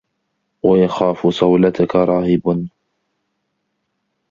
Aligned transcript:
وَيَخَافُ 0.63 1.27
صَوْلَتَك 1.27 1.95
رَاهِبٌ 1.95 2.67